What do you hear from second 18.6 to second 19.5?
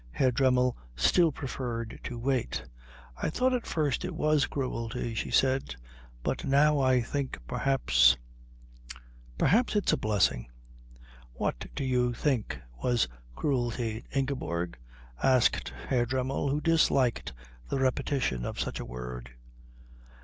a word.